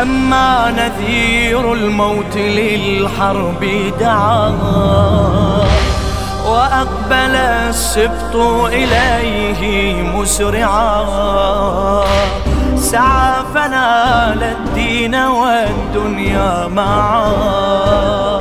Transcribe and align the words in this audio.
لما 0.00 0.70
نذير 0.76 1.72
الموت 1.72 2.36
للحرب 2.36 3.64
دعا. 4.00 4.48
وأقبل 6.46 7.36
السبط 7.36 8.36
إليه 8.72 10.02
مسرعا. 10.02 11.04
سعى 12.76 13.44
فنال 13.54 14.42
الدين 14.42 15.14
والدنيا 15.14 16.66
معا. 16.66 18.38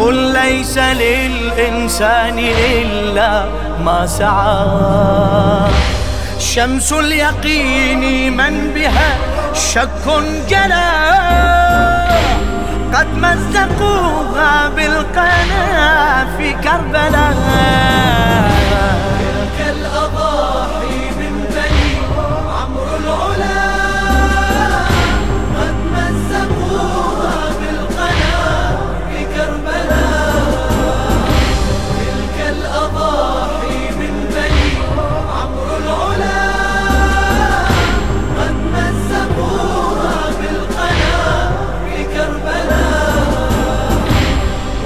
قل 0.00 0.14
ليس 0.14 0.78
للإنسان 0.78 2.38
إلا 2.38 3.44
ما 3.84 4.06
سعى. 4.06 4.66
شمس 6.38 6.92
اليقين 6.92 8.36
من 8.36 8.72
بها 8.74 9.33
شك 9.54 10.06
جلا 10.48 10.90
قد 12.94 13.06
مزقوها 13.16 14.68
بالقنا 14.68 16.26
في 16.38 16.52
كربلاء. 16.52 17.23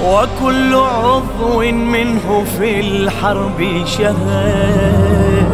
وكل 0.09 0.75
عضو 0.75 1.59
منه 1.71 2.45
في 2.57 2.79
الحرب 2.79 3.83
شهد. 3.85 5.49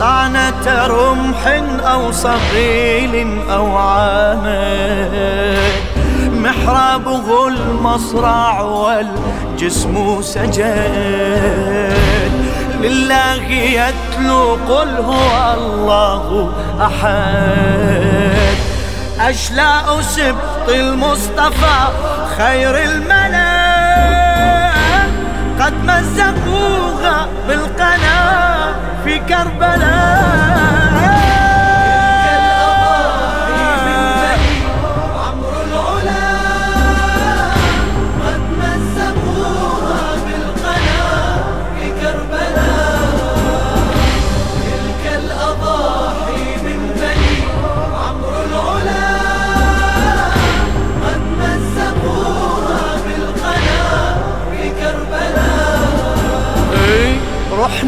طعنة 0.00 0.86
رمح 0.86 1.46
أو 1.84 2.12
صقيل 2.12 3.38
أو 3.50 3.76
عامد 3.76 5.58
محرابه 6.32 7.48
المصرع 7.48 8.60
والجسم 8.60 10.22
سجد 10.22 11.94
لله 12.80 13.44
يتلو 13.52 14.58
قل 14.68 14.88
هو 14.88 15.54
الله 15.54 16.52
أحد. 16.80 18.56
أشلاء 19.20 20.00
سبط 20.00 20.68
المصطفى 20.68 21.78
خير 22.38 22.78
الملا 22.84 23.59
قد 25.60 25.74
مزقوها 25.84 27.28
بالقنا 27.48 28.74
في 29.04 29.18
كربلاء. 29.18 30.49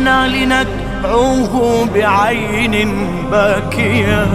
رحنا 0.03 0.29
لنتبعوه 0.29 1.87
بعين 1.95 2.97
باكية 3.31 4.27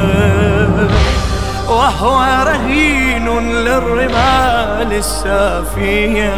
وهو 1.67 2.43
رهين 2.47 3.27
للرمال 3.39 4.93
السافية. 4.93 6.33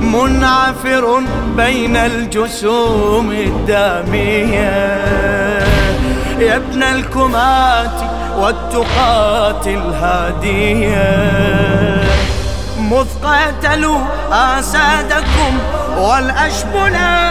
منعفر 0.00 1.22
بين 1.56 1.96
الجسوم 1.96 3.30
الدامية. 3.30 4.70
يا 6.38 6.56
ابن 6.56 6.82
الكمات 6.82 8.00
والتقات 8.38 9.66
الهادية. 9.66 11.10
مذ 12.78 13.06
قاتلوا 13.24 14.00
أسادكم 14.32 15.58
والأشبلا 15.98 17.30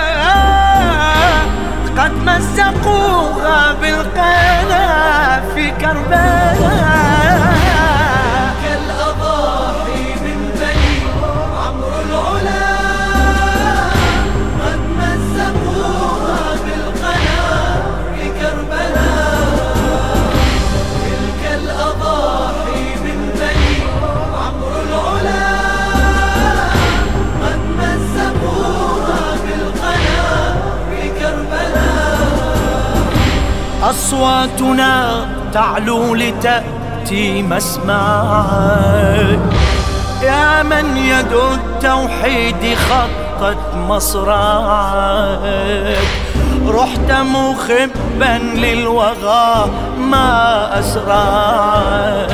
قد 1.97 2.11
مزقوها 2.11 3.73
بالقنا 3.81 5.41
في 5.55 5.71
كربلاء. 5.71 7.18
أصواتنا 34.39 35.27
تعلو 35.53 36.15
لتأتي 36.15 37.43
مسمعك 37.43 39.39
يا 40.23 40.63
من 40.63 40.97
يد 40.97 41.33
التوحيد 41.33 42.77
خطت 42.89 43.57
مصرعك. 43.75 45.39
رحت 46.67 47.11
مخبا 47.11 48.37
للوغى 48.55 49.69
ما 49.99 50.69
أسرعك. 50.79 52.29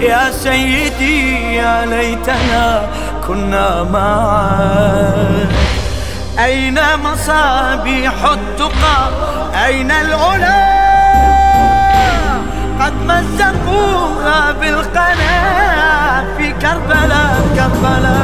يا 0.00 0.30
سيدي 0.30 1.54
يا 1.54 1.86
ليتنا 1.86 2.88
كنا 3.26 3.82
معك. 3.82 5.48
أين 6.44 6.80
مصابيح 7.04 8.24
التقى؟ 8.24 9.10
أين 9.66 9.90
العلا؟ 9.90 10.77
قد 12.80 12.92
مزقوها 13.02 14.52
بالقنا 14.52 15.34
في 16.36 16.52
كربلاء 16.52 17.48
كربلاء. 17.56 18.17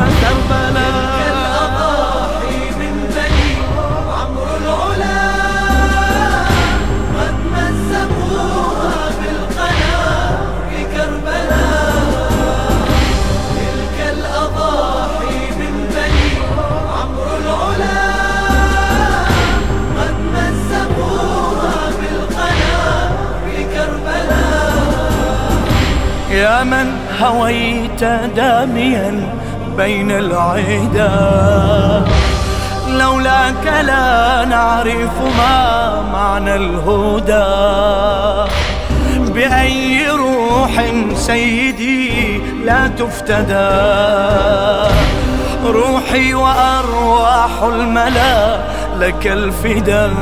يا 26.34 26.64
من 26.64 26.96
هويت 27.22 28.04
داميا 28.36 29.34
بين 29.76 30.10
العدا 30.10 32.04
لولاك 32.88 33.66
لا 33.66 34.44
نعرف 34.44 35.20
ما 35.38 36.00
معنى 36.12 36.54
الهدى. 36.56 37.44
بأي 39.32 40.08
روح 40.10 40.84
سيدي 41.16 42.38
لا 42.64 42.86
تفتدى. 42.88 43.84
روحي 45.64 46.34
وأرواح 46.34 47.62
الملا 47.62 48.58
لك 49.00 49.26
الفداء. 49.26 50.14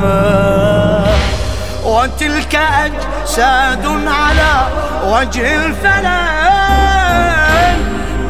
وتلك 1.85 2.55
أجساد 2.55 3.85
على 4.07 4.82
وجه 5.03 5.65
الفلان 5.65 6.93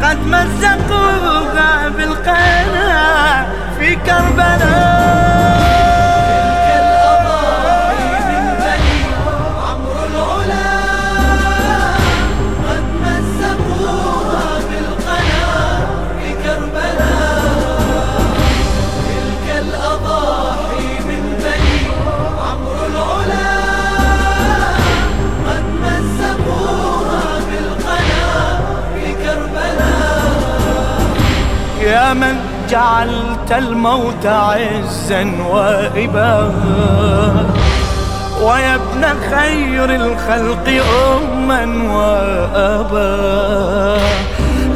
قد 0.03 0.17
مزقوها 0.27 1.89
بالقنا 1.89 3.45
في 3.79 3.95
كربلاء. 3.95 5.62
يا 32.13 32.19
من 32.19 32.37
جعلت 32.69 33.51
الموت 33.51 34.25
عزا 34.25 35.31
وإبا. 35.49 36.51
ويا 38.41 38.75
ابن 38.75 39.05
خير 39.31 39.95
الخلق 39.95 40.83
أما 41.17 41.65
وأبا. 41.93 43.13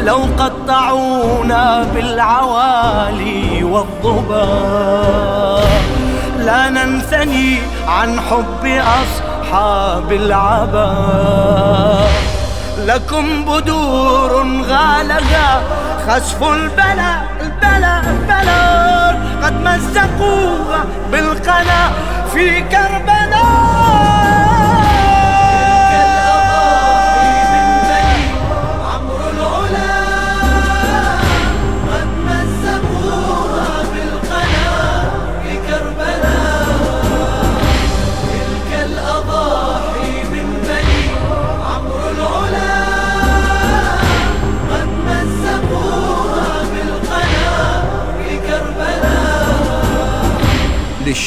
لو 0.04 0.20
قطعونا 0.40 1.86
بالعوالي 1.94 3.64
والضبا. 3.64 4.48
لا 6.40 6.70
ننثني 6.70 7.58
عن 7.88 8.20
حب 8.20 8.66
أصحاب 8.66 10.12
العبا. 10.12 10.94
لكم 12.86 13.46
بدور 13.46 14.48
غالبا 14.70 15.77
خسف 16.08 16.44
البلا 16.44 17.22
البلا 17.42 18.00
البلا. 18.00 19.08
قد 19.44 19.54
مزقوها 19.54 20.86
بالقنا 21.12 21.92
في 22.34 22.62
كربلاء. 22.62 23.77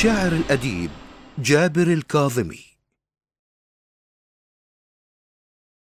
للشاعر 0.00 0.32
الأديب 0.32 0.91
جابر 1.38 1.82
الكاظمي. 1.82 2.69